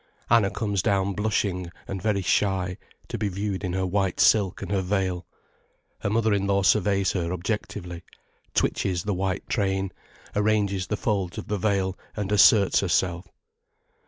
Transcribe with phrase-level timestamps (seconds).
[0.31, 4.71] Anna comes down blushing and very shy, to be viewed in her white silk and
[4.71, 5.27] her veil.
[5.99, 8.03] Her mother in law surveys her objectively,
[8.55, 9.91] twitches the white train,
[10.35, 13.27] arranges the folds of the veil and asserts herself.